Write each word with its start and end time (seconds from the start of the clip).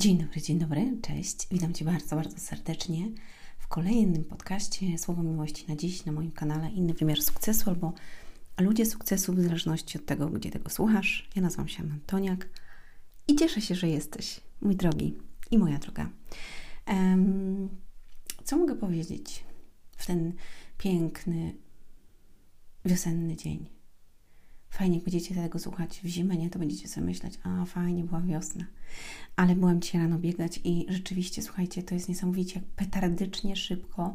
Dzień 0.00 0.18
dobry, 0.18 0.42
dzień 0.42 0.58
dobry, 0.58 0.98
cześć. 1.02 1.48
Witam 1.50 1.74
Cię 1.74 1.84
bardzo, 1.84 2.16
bardzo 2.16 2.38
serdecznie 2.38 3.08
w 3.58 3.68
kolejnym 3.68 4.24
podcaście 4.24 4.98
Słowo 4.98 5.22
Miłości 5.22 5.64
na 5.68 5.76
dziś 5.76 6.04
na 6.04 6.12
moim 6.12 6.32
kanale 6.32 6.70
Inny 6.70 6.94
Wymiar 6.94 7.22
Sukcesu 7.22 7.70
albo 7.70 7.92
Ludzie 8.60 8.86
Sukcesu 8.86 9.32
w 9.32 9.40
zależności 9.40 9.98
od 9.98 10.06
tego, 10.06 10.28
gdzie 10.28 10.50
tego 10.50 10.70
słuchasz. 10.70 11.28
Ja 11.36 11.42
nazywam 11.42 11.68
się 11.68 11.82
Antoniak 11.82 12.48
i 13.28 13.36
cieszę 13.36 13.60
się, 13.60 13.74
że 13.74 13.88
jesteś, 13.88 14.40
mój 14.60 14.76
drogi 14.76 15.18
i 15.50 15.58
moja 15.58 15.78
droga. 15.78 16.10
Um, 16.86 17.68
co 18.44 18.56
mogę 18.56 18.74
powiedzieć 18.76 19.44
w 19.96 20.06
ten 20.06 20.32
piękny, 20.78 21.54
wiosenny 22.84 23.36
dzień? 23.36 23.79
Fajnie, 24.70 24.94
jak 24.94 25.04
będziecie 25.04 25.34
tego 25.34 25.58
słuchać 25.58 26.00
w 26.04 26.06
zimę, 26.06 26.36
nie? 26.36 26.50
To 26.50 26.58
będziecie 26.58 26.88
sobie 26.88 27.06
myśleć, 27.06 27.38
a 27.42 27.64
fajnie, 27.64 28.04
była 28.04 28.20
wiosna. 28.20 28.64
Ale 29.36 29.56
byłam 29.56 29.80
dzisiaj 29.80 30.00
rano 30.00 30.18
biegać 30.18 30.60
i 30.64 30.86
rzeczywiście, 30.88 31.42
słuchajcie, 31.42 31.82
to 31.82 31.94
jest 31.94 32.08
niesamowicie, 32.08 32.54
jak 32.54 32.64
petardycznie 32.64 33.56
szybko 33.56 34.14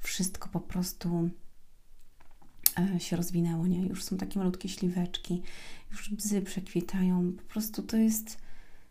wszystko 0.00 0.48
po 0.48 0.60
prostu 0.60 1.30
e, 2.78 3.00
się 3.00 3.16
rozwinęło, 3.16 3.66
nie? 3.66 3.86
Już 3.86 4.04
są 4.04 4.16
takie 4.16 4.38
malutkie 4.38 4.68
śliweczki, 4.68 5.42
już 5.90 6.10
bzy 6.10 6.42
przekwitają. 6.42 7.32
Po 7.32 7.42
prostu 7.42 7.82
to 7.82 7.96
jest, 7.96 8.38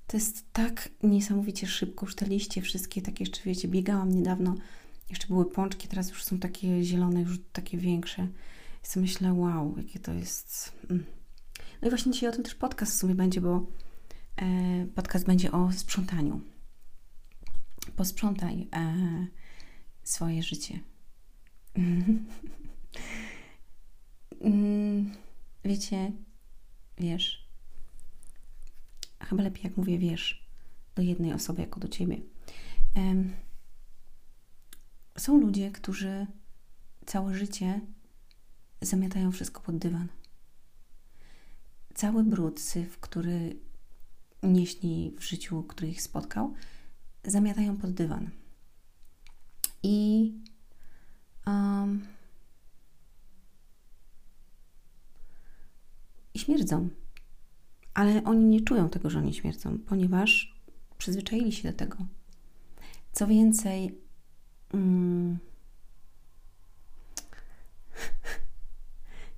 to 0.07 0.17
jest 0.17 0.45
tak 0.53 0.89
niesamowicie 1.03 1.67
szybko. 1.67 2.05
Już 2.05 2.15
te 2.15 2.25
liście 2.25 2.61
wszystkie 2.61 3.01
takie 3.01 3.23
jeszcze, 3.23 3.41
wiecie, 3.45 3.67
biegałam 3.67 4.11
niedawno, 4.11 4.55
jeszcze 5.09 5.27
były 5.27 5.45
pączki, 5.45 5.87
teraz 5.87 6.09
już 6.09 6.23
są 6.23 6.39
takie 6.39 6.83
zielone, 6.83 7.21
już 7.21 7.39
takie 7.53 7.77
większe. 7.77 8.27
I 8.83 8.87
sobie 8.87 9.01
myślę, 9.01 9.33
wow, 9.33 9.77
jakie 9.77 9.99
to 9.99 10.13
jest... 10.13 10.77
Mm. 10.89 11.05
No 11.81 11.87
i 11.87 11.89
właśnie 11.91 12.11
dzisiaj 12.11 12.29
o 12.29 12.31
tym 12.31 12.43
też 12.43 12.55
podcast 12.55 12.91
w 12.91 12.95
sumie 12.95 13.15
będzie, 13.15 13.41
bo 13.41 13.65
e, 14.35 14.85
podcast 14.95 15.25
będzie 15.25 15.51
o 15.51 15.71
sprzątaniu. 15.71 16.41
Posprzątaj 17.95 18.67
e, 18.75 19.27
swoje 20.03 20.43
życie. 20.43 20.79
Mm, 24.41 25.11
wiecie, 25.65 26.11
wiesz, 26.97 27.47
chyba 29.19 29.43
lepiej 29.43 29.63
jak 29.63 29.77
mówię 29.77 29.97
wiesz 29.99 30.49
do 30.95 31.01
jednej 31.01 31.33
osoby 31.33 31.61
jako 31.61 31.79
do 31.79 31.87
ciebie. 31.87 32.17
Są 35.17 35.39
ludzie, 35.39 35.71
którzy 35.71 36.27
całe 37.05 37.35
życie 37.35 37.81
zamiatają 38.85 39.31
wszystko 39.31 39.61
pod 39.61 39.77
dywan. 39.77 40.07
Cały 41.93 42.23
brud, 42.23 42.59
syf, 42.59 42.99
który 42.99 43.59
nieśli 44.43 45.15
w 45.19 45.23
życiu, 45.23 45.63
który 45.63 45.89
ich 45.89 46.01
spotkał, 46.01 46.53
zamiatają 47.23 47.77
pod 47.77 47.93
dywan. 47.93 48.29
I 49.83 50.31
um, 51.47 52.05
śmierdzą. 56.37 56.89
Ale 57.93 58.23
oni 58.23 58.45
nie 58.45 58.61
czują 58.61 58.89
tego, 58.89 59.09
że 59.09 59.19
oni 59.19 59.33
śmierdzą, 59.33 59.79
ponieważ 59.79 60.61
przyzwyczaili 60.97 61.51
się 61.51 61.71
do 61.71 61.77
tego. 61.77 61.97
Co 63.11 63.27
więcej, 63.27 63.97
mm, 64.73 65.39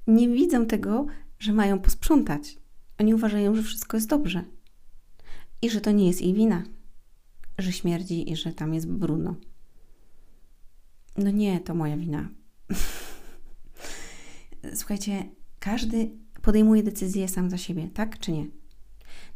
nie 0.07 0.29
widzą 0.29 0.65
tego, 0.65 1.05
że 1.39 1.53
mają 1.53 1.79
posprzątać. 1.79 2.57
Oni 2.99 3.13
uważają, 3.13 3.55
że 3.55 3.63
wszystko 3.63 3.97
jest 3.97 4.09
dobrze 4.09 4.43
i 5.61 5.69
że 5.69 5.81
to 5.81 5.91
nie 5.91 6.07
jest 6.07 6.21
ich 6.21 6.35
wina, 6.35 6.63
że 7.57 7.71
śmierdzi 7.71 8.31
i 8.31 8.35
że 8.35 8.53
tam 8.53 8.73
jest 8.73 8.87
brudno. 8.87 9.35
No 11.17 11.31
nie, 11.31 11.59
to 11.59 11.75
moja 11.75 11.97
wina. 11.97 12.29
Słuchajcie, 14.75 15.23
każdy 15.59 16.09
podejmuje 16.41 16.83
decyzję 16.83 17.27
sam 17.27 17.49
za 17.49 17.57
siebie, 17.57 17.89
tak 17.93 18.19
czy 18.19 18.31
nie? 18.31 18.45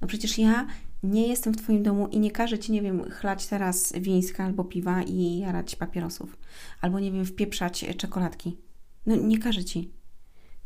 No 0.02 0.08
przecież 0.08 0.38
ja 0.38 0.68
nie 1.04 1.28
jestem 1.28 1.54
w 1.54 1.58
Twoim 1.58 1.84
domu 1.84 2.08
i 2.08 2.20
nie 2.20 2.32
każę 2.32 2.60
Ci, 2.60 2.72
nie 2.72 2.82
wiem, 2.82 3.12
chlać 3.12 3.48
teraz 3.48 3.94
wińska 4.00 4.44
albo 4.44 4.64
piwa 4.64 5.04
i 5.04 5.38
jarać 5.38 5.76
papierosów. 5.76 6.38
Albo, 6.82 7.00
nie 7.00 7.12
wiem, 7.12 7.26
wpieprzać 7.26 7.86
czekoladki. 7.98 8.58
No 9.06 9.16
nie 9.16 9.38
każę 9.38 9.66
Ci. 9.66 9.99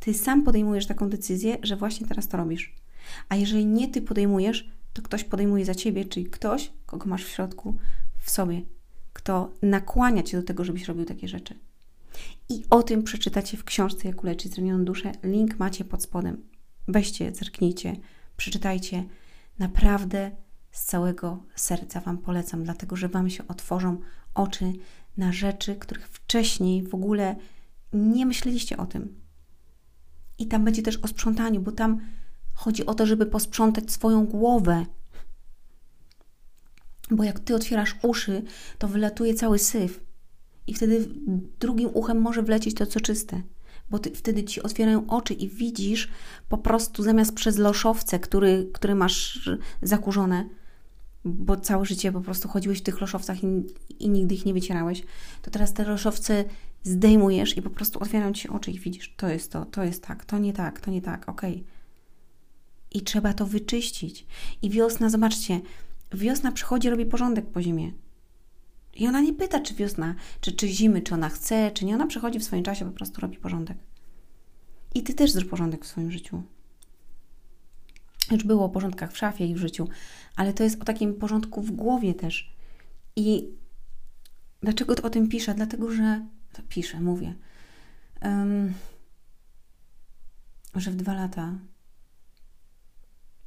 Ty 0.03 0.14
sam 0.14 0.44
podejmujesz 0.44 0.88
taką 0.88 1.09
decyzję, 1.09 1.58
że 1.62 1.75
właśnie 1.75 2.08
teraz 2.08 2.28
to 2.28 2.38
robisz. 2.38 2.75
A 3.30 3.36
jeżeli 3.36 3.66
nie 3.66 3.88
ty 3.88 4.02
podejmujesz, 4.02 4.69
to 4.94 5.02
ktoś 5.02 5.24
podejmuje 5.24 5.66
za 5.66 5.75
ciebie, 5.75 6.06
czyli 6.06 6.25
ktoś, 6.25 6.72
kogo 6.86 7.06
masz 7.06 7.25
w 7.25 7.30
środku, 7.30 7.78
w 8.19 8.31
sobie, 8.31 8.62
kto 9.13 9.53
nakłania 9.62 10.24
cię 10.24 10.38
do 10.38 10.44
tego, 10.44 10.63
żebyś 10.63 10.86
robił 10.86 11.06
takie 11.06 11.28
rzeczy. 11.28 11.59
I 12.50 12.63
o 12.69 12.84
tym 12.84 13.03
przeczytacie 13.03 13.58
w 13.58 13.63
książce 13.63 14.08
Jak 14.08 14.24
uleczyć 14.24 14.53
zranioną 14.53 14.86
duszę. 14.86 15.12
Link 15.24 15.59
macie 15.59 15.86
pod 15.86 16.03
spodem. 16.03 16.42
Weźcie, 16.88 17.36
zerknijcie, 17.36 17.96
przeczytajcie. 18.38 19.03
Naprawdę 19.59 20.31
z 20.72 20.86
całego 20.86 21.44
serca 21.56 22.00
Wam 22.00 22.18
polecam, 22.18 22.63
dlatego 22.63 22.96
że 22.96 23.09
Wam 23.09 23.30
się 23.30 23.47
otworzą 23.47 23.97
oczy 24.34 24.74
na 25.18 25.31
rzeczy, 25.31 25.75
których 25.75 26.08
wcześniej 26.08 26.84
w 26.84 26.96
ogóle 26.96 27.36
nie 27.94 28.25
myśleliście 28.25 28.78
o 28.78 28.86
tym. 28.86 29.23
I 30.40 30.48
tam 30.48 30.66
będzie 30.66 30.82
też 30.82 30.98
o 30.98 31.08
sprzątaniu, 31.08 31.62
bo 31.62 31.72
tam 31.72 32.00
chodzi 32.54 32.86
o 32.86 32.94
to, 32.94 33.06
żeby 33.06 33.26
posprzątać 33.26 33.92
swoją 33.92 34.26
głowę. 34.26 34.86
Bo 37.12 37.24
jak 37.24 37.40
ty 37.40 37.56
otwierasz 37.56 37.96
uszy, 38.02 38.42
to 38.78 38.88
wylatuje 38.88 39.34
cały 39.34 39.60
syf. 39.60 40.04
I 40.68 40.74
wtedy 40.74 41.08
drugim 41.60 41.90
uchem 41.94 42.22
może 42.22 42.44
wlecieć 42.44 42.76
to, 42.76 42.86
co 42.86 43.00
czyste. 43.00 43.42
Bo 43.90 44.00
ty, 44.00 44.12
wtedy 44.12 44.44
ci 44.44 44.62
otwierają 44.62 45.08
oczy 45.08 45.34
i 45.34 45.50
widzisz 45.50 46.08
po 46.50 46.58
prostu 46.58 47.04
zamiast 47.04 47.34
przez 47.34 47.58
loszowce, 47.58 48.20
który, 48.20 48.70
który 48.74 48.96
masz 48.96 49.50
zakurzone, 49.82 50.50
bo 51.26 51.58
całe 51.58 51.86
życie 51.86 52.12
po 52.12 52.22
prostu 52.22 52.50
chodziłeś 52.50 52.80
w 52.80 52.84
tych 52.84 53.02
loszowcach 53.02 53.44
i, 53.44 53.48
i 54.00 54.10
nigdy 54.10 54.36
ich 54.36 54.46
nie 54.46 54.54
wycierałeś, 54.54 55.04
to 55.42 55.52
teraz 55.52 55.74
te 55.74 55.84
loszowce 55.84 56.46
zdejmujesz 56.84 57.58
i 57.58 57.62
po 57.62 57.70
prostu 57.70 58.00
otwierają 58.00 58.34
ci 58.34 58.50
oczy 58.50 58.72
i 58.72 58.80
widzisz, 58.80 59.14
to 59.18 59.30
jest 59.30 59.52
to, 59.52 59.66
to 59.66 59.84
jest 59.84 60.04
tak, 60.04 60.26
to 60.26 60.38
nie 60.38 60.54
tak, 60.54 60.80
to 60.80 60.92
nie 60.92 61.02
tak, 61.02 61.30
okej. 61.30 61.54
Okay. 61.54 61.64
I 62.94 63.02
trzeba 63.02 63.34
to 63.34 63.46
wyczyścić. 63.46 64.26
I 64.62 64.70
wiosna, 64.70 65.10
zobaczcie, 65.10 65.62
wiosna 66.12 66.52
przychodzi, 66.52 66.90
robi 66.90 67.06
porządek 67.06 67.46
po 67.46 67.62
zimie. 67.62 67.92
I 68.96 69.08
ona 69.08 69.22
nie 69.22 69.34
pyta, 69.34 69.60
czy 69.60 69.74
wiosna, 69.74 70.16
czy, 70.42 70.52
czy 70.52 70.68
zimy, 70.68 71.02
czy 71.02 71.14
ona 71.14 71.30
chce, 71.30 71.72
czy 71.72 71.86
nie. 71.86 71.96
Ona 71.96 72.08
przychodzi 72.08 72.40
w 72.40 72.44
swoim 72.44 72.64
czasie, 72.64 72.86
po 72.86 72.92
prostu 72.92 73.22
robi 73.22 73.38
porządek. 73.38 73.78
I 74.96 75.04
ty 75.04 75.14
też 75.14 75.32
zrób 75.32 75.50
porządek 75.50 75.86
w 75.86 75.88
swoim 75.88 76.12
życiu. 76.12 76.44
Już 78.32 78.44
było 78.44 78.66
o 78.66 78.70
porządkach 78.70 79.14
w 79.14 79.18
szafie 79.18 79.46
i 79.46 79.56
w 79.56 79.58
życiu, 79.58 79.88
ale 80.36 80.54
to 80.54 80.64
jest 80.64 80.82
o 80.82 80.86
takim 80.86 81.14
porządku 81.14 81.62
w 81.62 81.72
głowie 81.72 82.14
też. 82.14 82.56
I 83.16 83.50
dlaczego 84.62 84.96
o 85.04 85.10
tym 85.10 85.28
piszę? 85.28 85.54
Dlatego, 85.54 85.92
że 85.92 86.26
to 86.53 86.62
piszę, 86.69 87.00
mówię, 87.00 87.36
um, 88.22 88.74
że 90.75 90.91
w 90.91 90.96
dwa 90.96 91.14
lata, 91.14 91.59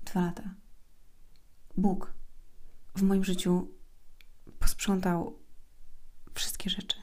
dwa 0.05 0.21
lata, 0.21 0.55
Bóg 1.77 2.13
w 2.95 3.03
moim 3.03 3.25
życiu 3.25 3.69
posprzątał 4.59 5.39
wszystkie 6.35 6.71
rzeczy. 6.71 6.97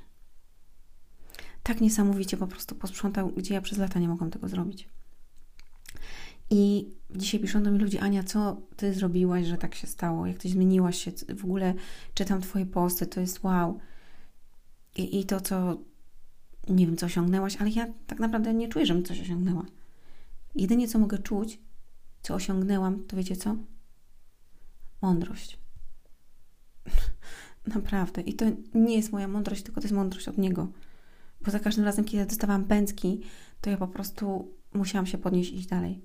Tak 1.64 1.82
niesamowicie 1.82 2.38
po 2.38 2.48
prostu 2.48 2.76
posprzątał, 2.76 3.30
gdzie 3.30 3.54
ja 3.54 3.62
przez 3.62 3.78
lata 3.78 4.00
nie 4.00 4.08
mogłam 4.08 4.32
tego 4.32 4.48
zrobić. 4.48 4.90
I 6.50 6.92
dzisiaj 7.16 7.40
piszą 7.40 7.64
do 7.64 7.72
mnie 7.72 7.80
ludzie, 7.80 8.02
Ania, 8.02 8.24
co 8.24 8.62
ty 8.76 8.94
zrobiłaś, 8.94 9.46
że 9.46 9.58
tak 9.58 9.76
się 9.76 9.88
stało? 9.88 10.28
Jak 10.28 10.38
ty 10.38 10.50
zmieniłaś 10.50 11.04
się? 11.04 11.12
W 11.12 11.44
ogóle 11.44 11.74
czytam 12.14 12.42
twoje 12.42 12.66
posty, 12.66 13.08
to 13.08 13.20
jest 13.20 13.44
wow. 13.44 13.80
I, 14.96 15.20
i 15.20 15.26
to, 15.26 15.42
co 15.42 15.78
nie 16.70 16.86
wiem, 16.86 16.98
co 16.98 17.06
osiągnęłaś, 17.06 17.58
ale 17.60 17.70
ja 17.70 17.88
tak 18.08 18.20
naprawdę 18.20 18.54
nie 18.54 18.68
czuję, 18.68 18.86
żebym 18.86 19.04
coś 19.04 19.22
osiągnęła. 19.22 19.66
Jedynie, 20.56 20.88
co 20.88 21.00
mogę 21.00 21.18
czuć, 21.18 21.60
co 22.22 22.36
osiągnęłam, 22.36 23.04
to 23.08 23.18
wiecie 23.18 23.36
co? 23.36 23.56
Mądrość. 25.02 25.60
Naprawdę. 27.76 28.22
I 28.22 28.34
to 28.34 28.46
nie 28.74 28.96
jest 28.96 29.12
moja 29.12 29.28
mądrość, 29.28 29.64
tylko 29.64 29.82
to 29.82 29.86
jest 29.86 29.96
mądrość 29.96 30.28
od 30.28 30.38
niego. 30.38 30.68
Bo 31.42 31.52
za 31.52 31.60
każdym 31.60 31.86
razem, 31.86 32.06
kiedy 32.06 32.26
dostawałam 32.26 32.66
pędzki, 32.66 33.22
to 33.62 33.70
ja 33.70 33.78
po 33.78 33.88
prostu 33.88 34.52
musiałam 34.74 35.06
się 35.06 35.18
podnieść 35.18 35.52
i 35.52 35.56
iść 35.56 35.68
dalej. 35.68 36.02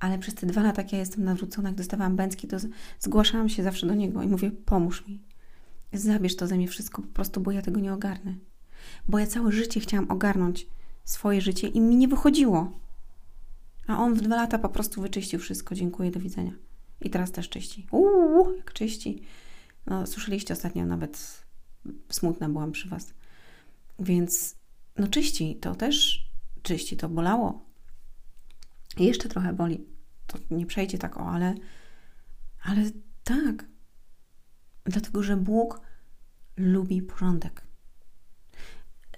Ale 0.00 0.18
przez 0.18 0.34
te 0.34 0.46
dwa 0.46 0.62
lata, 0.62 0.82
jak 0.82 0.92
ja 0.92 0.98
jestem 0.98 1.24
nawrócona, 1.24 1.68
jak 1.68 1.78
dostawałam 1.78 2.16
pędzki, 2.16 2.48
to 2.48 2.56
zgłaszałam 3.00 3.48
się 3.48 3.62
zawsze 3.62 3.86
do 3.86 3.94
niego 3.94 4.22
i 4.22 4.28
mówię: 4.28 4.50
pomóż 4.50 5.06
mi. 5.06 5.22
Zabierz 5.92 6.36
to 6.36 6.46
ze 6.46 6.56
mnie 6.56 6.68
wszystko, 6.68 7.02
po 7.02 7.08
prostu, 7.08 7.40
bo 7.40 7.50
ja 7.50 7.62
tego 7.62 7.80
nie 7.80 7.92
ogarnę 7.92 8.34
bo 9.08 9.18
ja 9.18 9.26
całe 9.26 9.52
życie 9.52 9.80
chciałam 9.80 10.10
ogarnąć 10.10 10.66
swoje 11.04 11.40
życie 11.40 11.68
i 11.68 11.80
mi 11.80 11.96
nie 11.96 12.08
wychodziło. 12.08 12.72
A 13.86 13.98
on 13.98 14.14
w 14.14 14.20
dwa 14.20 14.36
lata 14.36 14.58
po 14.58 14.68
prostu 14.68 15.02
wyczyścił 15.02 15.40
wszystko. 15.40 15.74
Dziękuję, 15.74 16.10
do 16.10 16.20
widzenia. 16.20 16.52
I 17.00 17.10
teraz 17.10 17.32
też 17.32 17.48
czyści. 17.48 17.86
Uuu, 17.90 18.56
jak 18.56 18.72
czyści. 18.72 19.22
No, 19.86 20.06
słyszeliście 20.06 20.54
ostatnio, 20.54 20.86
nawet 20.86 21.44
smutna 22.08 22.48
byłam 22.48 22.72
przy 22.72 22.88
Was. 22.88 23.14
Więc 23.98 24.56
no 24.98 25.08
czyści, 25.08 25.56
to 25.60 25.74
też 25.74 26.26
czyści, 26.62 26.96
to 26.96 27.08
bolało. 27.08 27.66
I 28.96 29.04
jeszcze 29.04 29.28
trochę 29.28 29.52
boli. 29.52 29.86
To 30.26 30.38
nie 30.50 30.66
przejdzie 30.66 30.98
tak, 30.98 31.16
o, 31.16 31.30
ale, 31.30 31.54
ale 32.62 32.82
tak. 33.24 33.66
Dlatego, 34.84 35.22
że 35.22 35.36
Bóg 35.36 35.80
lubi 36.56 37.02
porządek. 37.02 37.65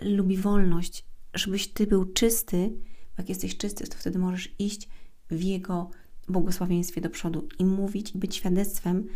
Lubi 0.03 0.37
wolność. 0.37 1.05
Żebyś 1.35 1.69
Ty 1.69 1.87
był 1.87 2.05
czysty. 2.05 2.73
Jak 3.19 3.29
jesteś 3.29 3.57
czysty, 3.57 3.87
to 3.87 3.99
wtedy 3.99 4.19
możesz 4.19 4.55
iść 4.59 4.89
w 5.31 5.43
Jego 5.43 5.91
błogosławieństwie 6.29 7.01
do 7.01 7.11
przodu 7.11 7.49
i 7.59 7.65
mówić 7.65 8.13
być 8.13 8.37
świadectwem 8.37 9.07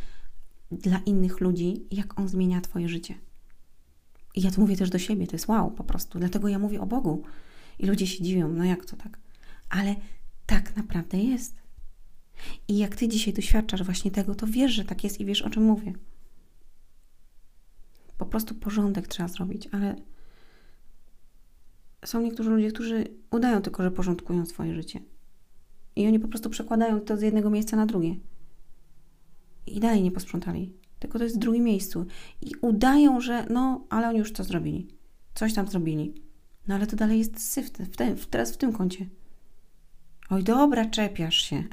dla 0.71 0.99
innych 0.99 1.41
ludzi, 1.41 1.87
jak 1.91 2.19
On 2.19 2.29
zmienia 2.29 2.61
Twoje 2.61 2.89
życie. 2.89 3.15
I 4.35 4.43
ja 4.43 4.51
to 4.51 4.61
mówię 4.61 4.77
też 4.77 4.91
do 4.91 4.99
siebie, 4.99 5.27
to 5.27 5.33
jest 5.33 5.49
wow 5.49 5.71
po 5.71 5.85
prostu. 5.85 6.19
Dlatego 6.19 6.49
ja 6.49 6.59
mówię 6.59 6.81
o 6.81 6.87
Bogu. 6.87 7.23
I 7.79 7.87
ludzie 7.87 8.07
się 8.07 8.25
dziwią, 8.25 8.49
no 8.49 8.65
jak 8.65 8.85
to 8.85 8.97
tak? 8.97 9.19
Ale 9.69 9.97
tak 10.47 10.77
naprawdę 10.77 11.19
jest. 11.19 11.55
I 12.69 12.79
jak 12.79 12.97
Ty 12.97 13.09
dzisiaj 13.09 13.35
doświadczasz 13.35 13.83
właśnie 13.83 14.11
tego, 14.11 14.35
to 14.35 14.47
wiesz, 14.47 14.73
że 14.73 14.85
tak 14.85 15.05
jest 15.05 15.21
i 15.21 15.25
wiesz, 15.25 15.43
o 15.43 15.51
czym 15.51 15.63
mówię. 15.63 15.93
Po 18.19 18.27
prostu 18.27 18.55
porządek 18.55 19.09
trzeba 19.09 19.29
zrobić, 19.29 19.69
ale 19.73 19.97
są 22.05 22.21
niektórzy 22.21 22.51
ludzie, 22.51 22.73
którzy 22.73 23.05
udają 23.31 23.63
tylko, 23.63 23.83
że 23.83 23.91
porządkują 23.91 24.47
swoje 24.47 24.75
życie. 24.75 25.01
I 25.97 26.07
oni 26.07 26.19
po 26.19 26.29
prostu 26.29 26.51
przekładają 26.51 27.01
to 27.01 27.17
z 27.17 27.23
jednego 27.23 27.51
miejsca 27.51 27.77
na 27.77 27.87
drugie. 27.87 28.15
I 29.67 29.81
dalej 29.81 30.03
nie 30.03 30.11
posprzątali. 30.11 30.73
Tylko 30.99 31.19
to 31.19 31.25
jest 31.25 31.37
w 31.37 31.39
drugim 31.39 31.65
miejscu. 31.65 32.07
I 32.41 32.53
udają, 32.61 33.21
że 33.21 33.47
no, 33.51 33.85
ale 33.91 34.09
oni 34.09 34.19
już 34.19 34.33
to 34.33 34.45
zrobili. 34.45 34.89
Coś 35.35 35.55
tam 35.55 35.69
zrobili. 35.69 36.15
No 36.69 36.75
ale 36.75 36.87
to 36.87 36.97
dalej 36.97 37.19
jest 37.19 37.51
syf, 37.51 37.67
w 37.67 37.97
tym, 37.97 38.17
teraz 38.31 38.53
w 38.53 38.57
tym 38.57 38.73
kącie. 38.73 39.07
Oj, 40.31 40.45
dobra, 40.45 40.87
czepiasz 40.87 41.37
się. 41.37 41.65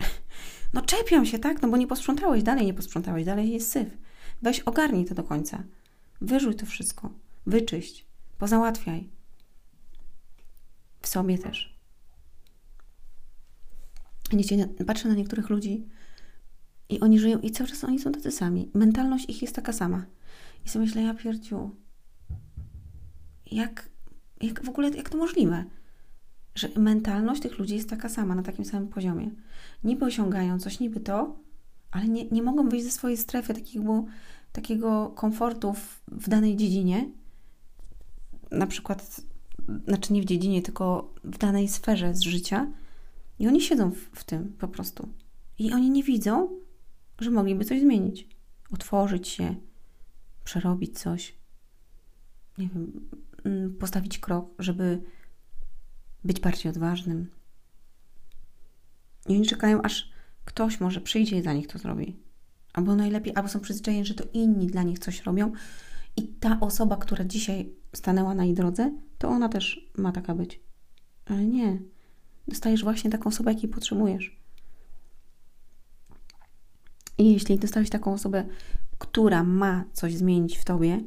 No 0.73 0.81
czepiam 0.81 1.25
się, 1.25 1.39
tak? 1.39 1.61
No 1.61 1.69
bo 1.69 1.77
nie 1.77 1.87
posprzątałeś, 1.87 2.43
dalej 2.43 2.65
nie 2.65 2.73
posprzątałeś, 2.73 3.25
dalej 3.25 3.51
jest 3.51 3.71
syf. 3.71 3.87
Weź 4.41 4.59
ogarnij 4.59 5.05
to 5.05 5.15
do 5.15 5.23
końca. 5.23 5.63
Wyrzuć 6.21 6.59
to 6.59 6.65
wszystko. 6.65 7.09
Wyczyść. 7.45 8.05
Pozałatwiaj. 8.37 9.09
W 11.01 11.07
sobie 11.07 11.37
też. 11.37 11.79
Wiecie, 14.33 14.67
patrzę 14.87 15.09
na 15.09 15.15
niektórych 15.15 15.49
ludzi 15.49 15.87
i 16.89 16.99
oni 16.99 17.19
żyją 17.19 17.39
i 17.39 17.51
cały 17.51 17.69
czas 17.69 17.83
oni 17.83 17.99
są 17.99 18.11
tacy 18.11 18.31
sami. 18.31 18.69
Mentalność 18.73 19.29
ich 19.29 19.41
jest 19.41 19.55
taka 19.55 19.73
sama. 19.73 20.05
I 20.65 20.69
sobie 20.69 20.85
myślę, 20.85 21.01
ja 21.01 21.13
pierdziu, 21.13 21.75
jak, 23.51 23.89
jak 24.41 24.65
w 24.65 24.69
ogóle, 24.69 24.89
jak 24.89 25.09
to 25.09 25.17
możliwe? 25.17 25.65
Że 26.55 26.69
mentalność 26.75 27.41
tych 27.41 27.59
ludzi 27.59 27.75
jest 27.75 27.89
taka 27.89 28.09
sama, 28.09 28.35
na 28.35 28.43
takim 28.43 28.65
samym 28.65 28.87
poziomie. 28.87 29.31
Niby 29.83 30.05
osiągają 30.05 30.59
coś, 30.59 30.79
niby 30.79 30.99
to, 30.99 31.37
ale 31.91 32.07
nie, 32.07 32.25
nie 32.29 32.43
mogą 32.43 32.69
wyjść 32.69 32.85
ze 32.85 32.91
swojej 32.91 33.17
strefy 33.17 33.53
takiego, 33.53 34.05
takiego 34.51 35.09
komfortu 35.09 35.73
w, 35.73 36.01
w 36.07 36.29
danej 36.29 36.55
dziedzinie. 36.55 37.09
Na 38.51 38.67
przykład, 38.67 39.21
znaczy 39.87 40.13
nie 40.13 40.21
w 40.21 40.25
dziedzinie, 40.25 40.61
tylko 40.61 41.13
w 41.23 41.37
danej 41.37 41.67
sferze 41.67 42.15
z 42.15 42.21
życia 42.21 42.67
i 43.39 43.47
oni 43.47 43.61
siedzą 43.61 43.91
w, 43.91 43.97
w 43.97 44.23
tym 44.23 44.53
po 44.59 44.67
prostu. 44.67 45.09
I 45.59 45.73
oni 45.73 45.89
nie 45.89 46.03
widzą, 46.03 46.49
że 47.19 47.31
mogliby 47.31 47.65
coś 47.65 47.81
zmienić. 47.81 48.27
Otworzyć 48.71 49.27
się, 49.27 49.55
przerobić 50.43 50.99
coś. 50.99 51.35
Nie 52.57 52.67
wiem, 52.67 53.09
mm, 53.45 53.75
postawić 53.75 54.19
krok, 54.19 54.49
żeby 54.59 55.01
być 56.23 56.39
bardziej 56.39 56.69
odważnym. 56.69 57.31
I 59.27 59.35
oni 59.35 59.45
czekają, 59.45 59.81
aż 59.81 60.09
ktoś 60.45 60.79
może 60.79 61.01
przyjdzie 61.01 61.37
i 61.37 61.41
dla 61.41 61.53
nich 61.53 61.67
to 61.67 61.79
zrobi. 61.79 62.15
Albo 62.73 62.95
najlepiej, 62.95 63.35
albo 63.35 63.49
są 63.49 63.59
przyzwyczajeni, 63.59 64.05
że 64.05 64.13
to 64.13 64.23
inni 64.33 64.67
dla 64.67 64.83
nich 64.83 64.99
coś 64.99 65.23
robią. 65.23 65.51
I 66.17 66.27
ta 66.27 66.59
osoba, 66.59 66.97
która 66.97 67.25
dzisiaj 67.25 67.69
stanęła 67.95 68.35
na 68.35 68.45
jej 68.45 68.53
drodze, 68.53 68.91
to 69.19 69.29
ona 69.29 69.49
też 69.49 69.89
ma 69.97 70.11
taka 70.11 70.35
być. 70.35 70.59
Ale 71.25 71.45
nie 71.45 71.79
dostajesz 72.47 72.83
właśnie 72.83 73.09
taką 73.09 73.29
osobę, 73.29 73.53
jakiej 73.53 73.69
potrzebujesz. 73.69 74.39
I 77.17 77.33
jeśli 77.33 77.59
dostałeś 77.59 77.89
taką 77.89 78.13
osobę, 78.13 78.45
która 78.97 79.43
ma 79.43 79.85
coś 79.93 80.15
zmienić 80.15 80.57
w 80.57 80.65
tobie, 80.65 81.03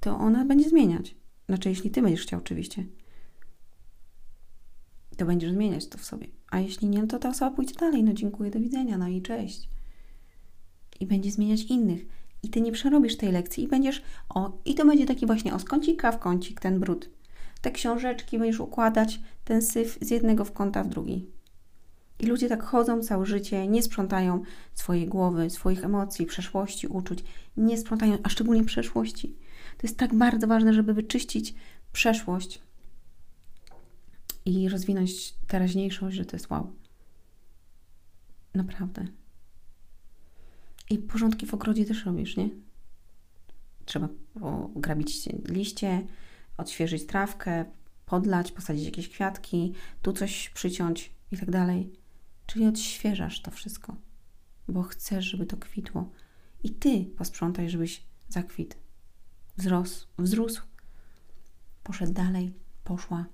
to 0.00 0.18
ona 0.18 0.44
będzie 0.44 0.68
zmieniać. 0.68 1.14
Znaczy, 1.48 1.68
jeśli 1.68 1.90
ty 1.90 2.02
będziesz 2.02 2.22
chciał, 2.22 2.40
oczywiście, 2.40 2.84
to 5.16 5.26
będziesz 5.26 5.50
zmieniać 5.52 5.88
to 5.88 5.98
w 5.98 6.04
sobie. 6.04 6.26
A 6.50 6.60
jeśli 6.60 6.88
nie, 6.88 7.06
to 7.06 7.18
ta 7.18 7.28
osoba 7.28 7.56
pójdzie 7.56 7.74
dalej. 7.74 8.04
No 8.04 8.12
dziękuję, 8.12 8.50
do 8.50 8.60
widzenia, 8.60 8.98
no 8.98 9.08
i 9.08 9.22
cześć. 9.22 9.68
I 11.00 11.06
będzie 11.06 11.30
zmieniać 11.30 11.62
innych. 11.62 12.06
I 12.42 12.48
ty 12.48 12.60
nie 12.60 12.72
przerobisz 12.72 13.16
tej 13.16 13.32
lekcji 13.32 13.64
i 13.64 13.68
będziesz, 13.68 14.02
o, 14.28 14.58
i 14.64 14.74
to 14.74 14.86
będzie 14.86 15.06
taki 15.06 15.26
właśnie 15.26 15.54
o 15.54 15.58
z 15.58 15.64
kącika 15.64 16.12
w 16.12 16.18
kącik 16.18 16.60
ten 16.60 16.80
brud 16.80 17.10
te 17.62 17.70
książeczki 17.70 18.38
będziesz 18.38 18.60
układać, 18.60 19.20
ten 19.44 19.62
syf 19.62 19.98
z 20.00 20.10
jednego 20.10 20.44
w 20.44 20.52
kąta 20.52 20.84
w 20.84 20.88
drugi. 20.88 21.26
I 22.18 22.26
ludzie 22.26 22.48
tak 22.48 22.62
chodzą 22.62 23.02
całe 23.02 23.26
życie, 23.26 23.66
nie 23.66 23.82
sprzątają 23.82 24.42
swojej 24.74 25.06
głowy, 25.06 25.50
swoich 25.50 25.84
emocji, 25.84 26.26
przeszłości, 26.26 26.86
uczuć, 26.86 27.24
nie 27.56 27.78
sprzątają, 27.78 28.18
a 28.22 28.28
szczególnie 28.28 28.64
przeszłości. 28.64 29.36
To 29.78 29.86
jest 29.86 29.98
tak 29.98 30.14
bardzo 30.14 30.46
ważne, 30.46 30.74
żeby 30.74 30.94
wyczyścić 30.94 31.54
przeszłość 31.92 32.62
i 34.44 34.68
rozwinąć 34.68 35.34
teraźniejszość, 35.46 36.16
że 36.16 36.24
to 36.24 36.36
jest 36.36 36.50
wow. 36.50 36.72
Naprawdę. 38.54 39.06
I 40.90 40.98
porządki 40.98 41.46
w 41.46 41.54
ogrodzie 41.54 41.84
też 41.84 42.06
robisz, 42.06 42.36
nie? 42.36 42.48
Trzeba 43.84 44.08
grabić 44.76 45.28
liście, 45.48 46.06
odświeżyć 46.56 47.06
trawkę, 47.06 47.64
podlać, 48.06 48.52
posadzić 48.52 48.84
jakieś 48.84 49.08
kwiatki, 49.08 49.74
tu 50.02 50.12
coś 50.12 50.50
przyciąć 50.50 51.12
i 51.32 51.36
tak 51.36 51.50
dalej. 51.50 51.92
Czyli 52.46 52.66
odświeżasz 52.66 53.42
to 53.42 53.50
wszystko, 53.50 53.96
bo 54.68 54.82
chcesz, 54.82 55.24
żeby 55.24 55.46
to 55.46 55.56
kwitło. 55.56 56.10
I 56.62 56.70
ty 56.70 57.04
posprzątaj, 57.16 57.70
żebyś 57.70 58.02
zakwit, 58.28 58.76
wzrósł, 59.56 60.06
wzrósł, 60.18 60.62
poszedł 61.82 62.12
dalej, 62.12 62.54
poszła. 62.84 63.26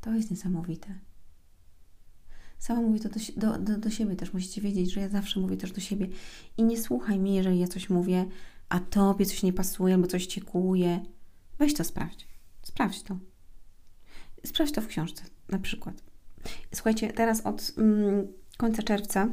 To 0.00 0.14
jest 0.14 0.30
niesamowite. 0.30 0.98
Sama 2.58 2.80
mówię 2.80 3.00
to 3.00 3.08
do, 3.36 3.58
do, 3.58 3.78
do, 3.78 3.90
siebie 3.90 4.16
też. 4.16 4.32
Musicie 4.32 4.60
wiedzieć, 4.60 4.92
że 4.92 5.00
ja 5.00 5.08
zawsze 5.08 5.40
mówię 5.40 5.56
też 5.56 5.72
do 5.72 5.80
siebie. 5.80 6.08
I 6.56 6.64
nie 6.64 6.78
słuchaj 6.78 7.18
mnie, 7.18 7.34
jeżeli 7.34 7.58
ja 7.58 7.68
coś 7.68 7.90
mówię, 7.90 8.26
a 8.68 8.80
tobie 8.80 9.26
coś 9.26 9.42
nie 9.42 9.52
pasuje, 9.52 9.98
bo 9.98 10.06
coś 10.06 10.26
cię 10.26 10.40
kłuje. 10.40 11.00
Weź 11.60 11.74
to 11.74 11.84
sprawdź. 11.84 12.28
Sprawdź 12.62 13.02
to. 13.02 13.18
Sprawdź 14.44 14.72
to 14.72 14.80
w 14.80 14.86
książce, 14.86 15.24
na 15.48 15.58
przykład. 15.58 16.02
Słuchajcie, 16.74 17.12
teraz 17.12 17.46
od 17.46 17.72
mm, 17.78 18.32
końca 18.56 18.82
czerwca 18.82 19.28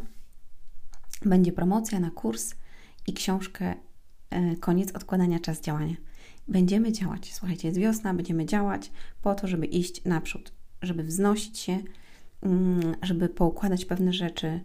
będzie 1.25 1.51
promocja 1.51 2.00
na 2.00 2.12
kurs 2.12 2.55
i 3.07 3.13
książkę 3.13 3.75
e, 4.29 4.55
Koniec 4.55 4.91
odkładania 4.91 5.39
czas 5.39 5.62
działania. 5.62 5.96
Będziemy 6.48 6.91
działać. 6.91 7.34
Słuchajcie, 7.34 7.67
jest 7.67 7.79
wiosna, 7.79 8.13
będziemy 8.13 8.46
działać 8.46 8.91
po 9.22 9.36
to, 9.36 9.48
żeby 9.48 9.65
iść 9.65 10.05
naprzód, 10.05 10.53
żeby 10.81 11.03
wznosić 11.03 11.60
się, 11.60 11.79
mm, 12.41 12.96
żeby 13.01 13.29
poukładać 13.29 13.86
pewne 13.86 14.13
rzeczy. 14.13 14.60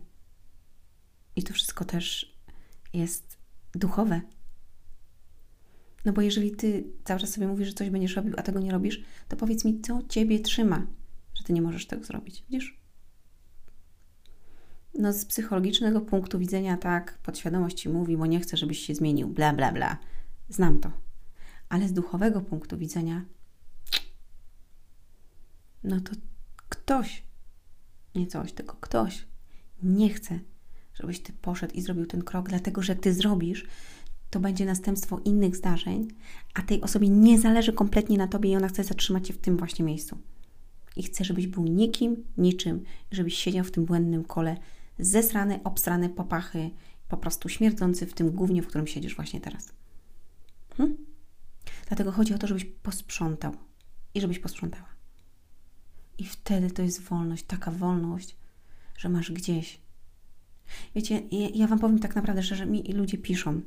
I 1.36 1.42
to 1.42 1.54
wszystko 1.54 1.84
też 1.84 2.36
jest 2.92 3.38
duchowe, 3.74 4.20
no 6.04 6.12
bo 6.12 6.20
jeżeli 6.20 6.50
ty 6.50 6.84
cały 7.04 7.20
czas 7.20 7.30
sobie 7.30 7.46
mówisz, 7.46 7.68
że 7.68 7.74
coś 7.74 7.90
będziesz 7.90 8.16
robił, 8.16 8.34
a 8.36 8.42
tego 8.42 8.60
nie 8.60 8.70
robisz, 8.70 9.02
to 9.28 9.36
powiedz 9.36 9.64
mi, 9.64 9.80
co 9.80 10.02
ciebie 10.08 10.40
trzyma, 10.40 10.86
że 11.34 11.44
ty 11.44 11.52
nie 11.52 11.62
możesz 11.62 11.86
tego 11.86 12.04
zrobić. 12.04 12.44
Widzisz? 12.50 12.82
No 14.94 15.12
z 15.12 15.24
psychologicznego 15.24 16.00
punktu 16.00 16.38
widzenia 16.38 16.76
tak, 16.76 17.18
podświadomość 17.18 17.80
ci 17.80 17.88
mówi, 17.88 18.16
bo 18.16 18.26
nie 18.26 18.40
chcę, 18.40 18.56
żebyś 18.56 18.78
się 18.78 18.94
zmienił, 18.94 19.28
bla, 19.28 19.52
bla, 19.52 19.72
bla. 19.72 19.98
Znam 20.48 20.80
to. 20.80 20.90
Ale 21.68 21.88
z 21.88 21.92
duchowego 21.92 22.40
punktu 22.40 22.78
widzenia, 22.78 23.24
no 25.84 26.00
to 26.00 26.12
ktoś, 26.68 27.22
nie 28.14 28.26
coś, 28.26 28.52
tylko 28.52 28.76
ktoś 28.80 29.26
nie 29.82 30.10
chce, 30.10 30.40
żebyś 30.94 31.20
ty 31.20 31.32
poszedł 31.32 31.74
i 31.74 31.80
zrobił 31.80 32.06
ten 32.06 32.22
krok, 32.22 32.48
dlatego 32.48 32.82
że 32.82 32.92
jak 32.92 33.02
ty 33.02 33.14
zrobisz, 33.14 33.66
to 34.32 34.40
będzie 34.40 34.64
następstwo 34.66 35.18
innych 35.24 35.56
zdarzeń, 35.56 36.08
a 36.54 36.62
tej 36.62 36.80
osobie 36.80 37.08
nie 37.08 37.40
zależy 37.40 37.72
kompletnie 37.72 38.18
na 38.18 38.28
tobie 38.28 38.50
i 38.50 38.56
ona 38.56 38.68
chce 38.68 38.84
zatrzymać 38.84 39.26
cię 39.26 39.34
w 39.34 39.38
tym 39.38 39.56
właśnie 39.56 39.84
miejscu. 39.84 40.18
I 40.96 41.02
chce, 41.02 41.24
żebyś 41.24 41.46
był 41.46 41.64
nikim, 41.64 42.24
niczym, 42.36 42.84
żebyś 43.10 43.34
siedział 43.34 43.64
w 43.64 43.70
tym 43.70 43.84
błędnym 43.84 44.24
kole, 44.24 44.56
zesrany, 44.98 45.60
obsrany, 45.64 46.08
popachy, 46.08 46.70
po 47.08 47.16
prostu 47.16 47.48
śmierdzący 47.48 48.06
w 48.06 48.14
tym 48.14 48.30
głównie, 48.30 48.62
w 48.62 48.66
którym 48.66 48.86
siedzisz 48.86 49.16
właśnie 49.16 49.40
teraz. 49.40 49.72
Hm? 50.76 50.96
Dlatego 51.88 52.12
chodzi 52.12 52.34
o 52.34 52.38
to, 52.38 52.46
żebyś 52.46 52.64
posprzątał 52.64 53.52
i 54.14 54.20
żebyś 54.20 54.38
posprzątała. 54.38 54.88
I 56.18 56.24
wtedy 56.24 56.70
to 56.70 56.82
jest 56.82 57.02
wolność, 57.02 57.44
taka 57.44 57.70
wolność, 57.70 58.36
że 58.96 59.08
masz 59.08 59.32
gdzieś. 59.32 59.80
Wiecie, 60.94 61.22
ja, 61.30 61.48
ja 61.54 61.66
Wam 61.66 61.78
powiem 61.78 61.98
tak 61.98 62.16
naprawdę, 62.16 62.42
że, 62.42 62.56
że 62.56 62.66
mi 62.66 62.82
ludzie 62.82 63.18
piszą, 63.18 63.60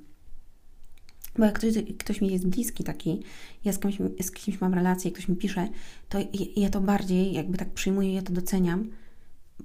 bo 1.37 1.45
jak 1.45 1.55
ktoś, 1.55 1.73
ktoś 1.97 2.21
mi 2.21 2.31
jest 2.31 2.47
bliski 2.47 2.83
taki, 2.83 3.23
ja 3.65 3.73
z 3.73 3.79
kimś, 3.79 3.97
z 4.21 4.31
kimś 4.31 4.61
mam 4.61 4.73
relację, 4.73 5.11
ktoś 5.11 5.27
mi 5.27 5.35
pisze, 5.35 5.67
to 6.09 6.17
ja, 6.55 6.69
to 6.69 6.81
bardziej 6.81 7.33
jakby 7.33 7.57
tak 7.57 7.69
przyjmuję, 7.69 8.13
ja 8.13 8.21
to 8.21 8.33
doceniam, 8.33 8.89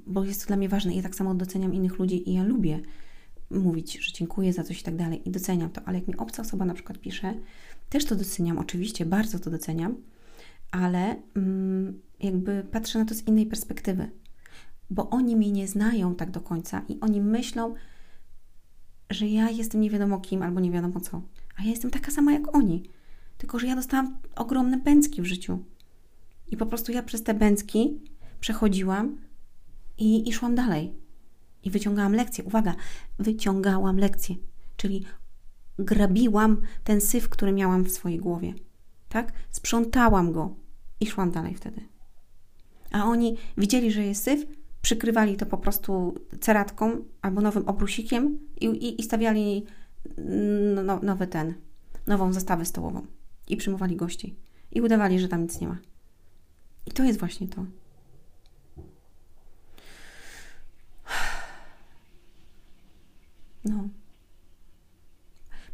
bo 0.07 0.25
jest 0.25 0.41
to 0.41 0.47
dla 0.47 0.57
mnie 0.57 0.69
ważne. 0.69 0.95
Ja 0.95 1.03
tak 1.03 1.15
samo 1.15 1.35
doceniam 1.35 1.75
innych 1.75 1.99
ludzi 1.99 2.31
i 2.31 2.35
ja 2.35 2.43
lubię 2.43 2.81
mówić, 3.51 3.99
że 3.99 4.13
dziękuję 4.13 4.53
za 4.53 4.65
coś 4.65 4.81
i 4.81 4.85
tak 4.85 4.97
dalej 4.97 5.29
i 5.29 5.31
doceniam 5.31 5.71
to, 5.71 5.81
ale 5.85 5.99
jak 5.99 6.09
mi 6.09 6.17
obca 6.17 6.43
osoba 6.43 6.65
na 6.65 6.75
przykład 6.75 6.99
pisze, 6.99 7.35
też 7.89 8.05
to 8.05 8.17
doceniam, 8.17 8.59
oczywiście, 8.59 9.07
bardzo 9.07 9.39
to 9.39 9.51
doceniam, 9.51 9.97
ale 10.71 11.17
mm, 11.37 12.01
jakby 12.21 12.67
patrzę 12.73 12.99
na 12.99 13.05
to 13.05 13.15
z 13.15 13.27
innej 13.27 13.47
perspektywy, 13.47 14.11
bo 14.91 15.11
oni 15.11 15.37
mnie 15.37 15.53
nie 15.53 15.69
znają 15.69 16.15
tak 16.15 16.31
do 16.31 16.41
końca 16.41 16.83
i 16.89 16.99
oni 17.01 17.21
myślą, 17.21 17.75
że 19.11 19.27
ja 19.27 19.51
jestem 19.51 19.81
nie 19.81 19.91
wiadomo 19.91 20.21
kim 20.21 20.43
albo 20.43 20.61
nie 20.61 20.71
wiadomo 20.71 21.01
co, 21.01 21.23
a 21.61 21.63
ja 21.63 21.71
jestem 21.71 21.91
taka 21.91 22.11
sama 22.11 22.33
jak 22.33 22.57
oni, 22.57 22.83
tylko 23.39 23.59
że 23.59 23.67
ja 23.67 23.77
dostałam 23.77 24.19
ogromne 24.37 24.81
pędzki 24.81 25.23
w 25.23 25.27
życiu 25.27 25.65
i 26.51 26.57
po 26.57 26.67
prostu 26.67 26.93
ja 26.93 27.03
przez 27.03 27.23
te 27.23 27.35
pędzki 27.35 28.01
przechodziłam 28.41 29.17
i, 29.99 30.29
i 30.29 30.33
szłam 30.33 30.55
dalej. 30.55 30.93
I 31.63 31.71
wyciągałam 31.71 32.13
lekcje. 32.13 32.45
Uwaga, 32.45 32.75
wyciągałam 33.19 33.97
lekcje, 33.97 34.35
czyli 34.77 35.05
grabiłam 35.79 36.61
ten 36.85 37.01
syf, 37.01 37.29
który 37.29 37.53
miałam 37.53 37.85
w 37.85 37.91
swojej 37.91 38.19
głowie. 38.19 38.55
Tak? 39.09 39.33
Sprzątałam 39.51 40.33
go 40.33 40.55
i 41.01 41.07
szłam 41.07 41.31
dalej 41.31 41.55
wtedy. 41.55 41.81
A 42.93 43.05
oni 43.05 43.37
widzieli, 43.57 43.93
że 43.93 44.05
jest 44.05 44.23
syf, 44.23 44.47
przykrywali 44.83 45.37
to 45.37 45.47
po 45.47 45.59
prostu 45.59 46.15
ceratką 46.41 47.05
albo 47.23 47.41
nowym 47.41 47.69
obrusikiem 47.69 48.39
i, 48.61 48.67
i, 48.67 49.01
i 49.01 49.05
stawiali 49.05 49.67
no, 50.75 50.83
no, 50.83 51.01
nowy 51.03 51.27
ten, 51.27 51.55
nową 52.07 52.33
zastawę 52.33 52.65
stołową 52.65 53.07
i 53.49 53.57
przyjmowali 53.57 53.97
gości 53.97 54.37
i 54.73 54.81
udawali, 54.81 55.19
że 55.21 55.29
tam 55.29 55.43
nic 55.43 55.61
nie 55.61 55.69
ma. 55.69 55.79
I 56.87 56.91
to 56.91 57.05
jest 57.05 57.19
właśnie 57.19 57.49
to. 57.49 57.67
No. 63.65 63.89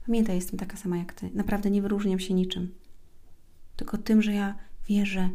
Pamiętaj, 0.06 0.34
jestem 0.36 0.58
taka 0.58 0.76
sama 0.76 0.96
jak 0.96 1.12
ty. 1.12 1.30
Naprawdę 1.34 1.70
nie 1.70 1.82
wyróżniam 1.82 2.18
się 2.18 2.34
niczym. 2.34 2.74
Tylko 3.76 3.98
tym, 3.98 4.22
że 4.22 4.32
ja 4.32 4.58
wierzę 4.88 5.30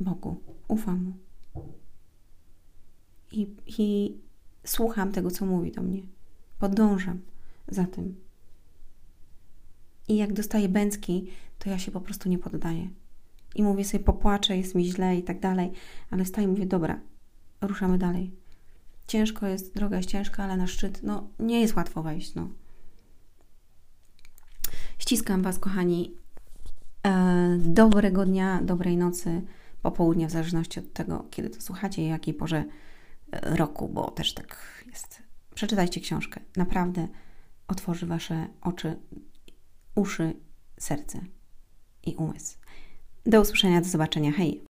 Bogu, 0.00 0.40
ufam 0.68 1.04
Mu. 1.04 1.12
I, 3.32 3.56
i 3.66 4.16
słucham 4.64 5.12
tego, 5.12 5.30
co 5.30 5.46
mówi 5.46 5.72
do 5.72 5.82
mnie. 5.82 6.02
Podążam 6.58 7.20
za 7.68 7.84
tym. 7.84 8.21
I 10.08 10.16
jak 10.16 10.32
dostaję 10.32 10.68
bęcki, 10.68 11.26
to 11.58 11.70
ja 11.70 11.78
się 11.78 11.90
po 11.90 12.00
prostu 12.00 12.28
nie 12.28 12.38
poddaję. 12.38 12.88
I 13.54 13.62
mówię 13.62 13.84
sobie, 13.84 14.04
popłaczę, 14.04 14.56
jest 14.56 14.74
mi 14.74 14.84
źle 14.84 15.16
i 15.16 15.22
tak 15.22 15.40
dalej, 15.40 15.72
ale 16.10 16.24
wstaję 16.24 16.46
i 16.46 16.50
mówię, 16.50 16.66
dobra, 16.66 17.00
ruszamy 17.60 17.98
dalej. 17.98 18.32
Ciężko 19.06 19.46
jest, 19.46 19.74
droga 19.74 19.96
jest 19.96 20.08
ciężka, 20.08 20.44
ale 20.44 20.56
na 20.56 20.66
szczyt, 20.66 21.02
no, 21.02 21.28
nie 21.38 21.60
jest 21.60 21.76
łatwo 21.76 22.02
wejść, 22.02 22.34
no. 22.34 22.48
Ściskam 24.98 25.42
Was, 25.42 25.58
kochani. 25.58 26.14
E, 27.06 27.56
dobrego 27.58 28.26
dnia, 28.26 28.60
dobrej 28.62 28.96
nocy, 28.96 29.42
popołudnia, 29.82 30.28
w 30.28 30.30
zależności 30.30 30.80
od 30.80 30.92
tego, 30.92 31.26
kiedy 31.30 31.50
to 31.50 31.60
słuchacie 31.60 32.02
i 32.02 32.08
jakiej 32.08 32.34
porze 32.34 32.64
e, 33.32 33.56
roku, 33.56 33.88
bo 33.88 34.10
też 34.10 34.34
tak 34.34 34.84
jest. 34.86 35.22
Przeczytajcie 35.54 36.00
książkę. 36.00 36.40
Naprawdę 36.56 37.08
otworzy 37.68 38.06
Wasze 38.06 38.46
oczy, 38.60 38.96
uszy, 39.94 40.32
serce 40.78 41.20
i 42.02 42.14
umysł. 42.14 42.56
Do 43.26 43.40
usłyszenia, 43.40 43.80
do 43.80 43.88
zobaczenia. 43.88 44.32
Hej! 44.32 44.62